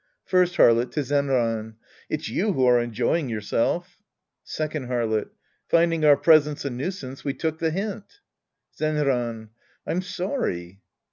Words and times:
First 0.25 0.55
Harlot 0.57 0.89
{to 0.93 1.01
Zenran). 1.01 1.75
It's 2.09 2.27
you 2.27 2.53
who 2.53 2.65
are 2.65 2.81
enjoy 2.81 3.19
ing 3.19 3.29
yourself. 3.29 4.01
Second 4.43 4.87
Harlot. 4.87 5.29
Finding 5.67 6.03
our 6.05 6.17
presence 6.17 6.65
a 6.65 6.71
nuisance, 6.71 7.23
we 7.23 7.35
took 7.35 7.59
the 7.59 7.69
Mnt. 7.69 8.05
Zenran. 8.75 9.49
I'm 9.85 10.01
sorry. 10.01 10.81